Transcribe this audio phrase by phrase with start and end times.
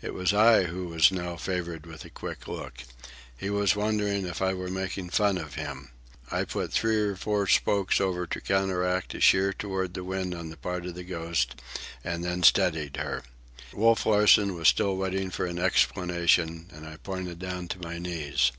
[0.00, 2.78] It was I who was now favoured by a quick look.
[3.36, 5.90] He was wondering if I were making fun of him.
[6.32, 10.50] I put three or four spokes over to counteract a sheer toward the wind on
[10.50, 11.60] the part of the Ghost,
[12.02, 13.22] and then steadied her.
[13.72, 18.50] Wolf Larsen was still waiting an explanation, and I pointed down to my knees.